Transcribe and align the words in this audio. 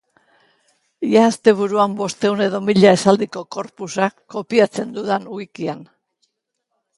Ea 1.09 1.25
asteburuan 1.31 1.93
bostehun 1.99 2.41
edo 2.45 2.61
mila 2.69 2.95
esaldiko 3.01 3.43
corpusa 3.57 4.09
kopiatzen 4.37 4.97
dudan 4.97 5.29
wikian. 5.37 5.85